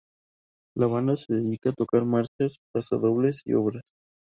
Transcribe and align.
La 0.75 0.87
banda 0.87 1.15
se 1.15 1.31
dedica 1.35 1.69
a 1.69 1.73
tocar 1.73 2.05
marchas, 2.05 2.57
pasodobles 2.73 3.43
y 3.45 3.53
obras. 3.53 3.83